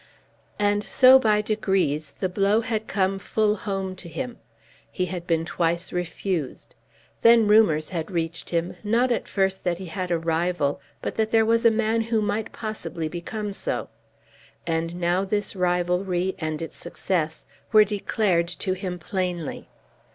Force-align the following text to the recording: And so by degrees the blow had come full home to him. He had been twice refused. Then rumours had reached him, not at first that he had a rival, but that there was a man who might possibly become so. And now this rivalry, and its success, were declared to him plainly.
And 0.57 0.83
so 0.83 1.19
by 1.19 1.43
degrees 1.43 2.09
the 2.19 2.27
blow 2.27 2.61
had 2.61 2.87
come 2.87 3.19
full 3.19 3.55
home 3.55 3.95
to 3.97 4.09
him. 4.09 4.39
He 4.91 5.05
had 5.05 5.27
been 5.27 5.45
twice 5.45 5.93
refused. 5.93 6.73
Then 7.21 7.47
rumours 7.47 7.89
had 7.89 8.09
reached 8.09 8.49
him, 8.49 8.77
not 8.83 9.11
at 9.11 9.27
first 9.27 9.63
that 9.63 9.77
he 9.77 9.85
had 9.85 10.09
a 10.09 10.17
rival, 10.17 10.81
but 11.03 11.17
that 11.17 11.29
there 11.29 11.45
was 11.45 11.67
a 11.67 11.69
man 11.69 12.01
who 12.01 12.19
might 12.19 12.51
possibly 12.51 13.07
become 13.09 13.53
so. 13.53 13.89
And 14.65 14.95
now 14.95 15.23
this 15.23 15.55
rivalry, 15.55 16.33
and 16.39 16.63
its 16.63 16.77
success, 16.77 17.45
were 17.71 17.85
declared 17.85 18.47
to 18.47 18.73
him 18.73 18.97
plainly. 18.97 19.69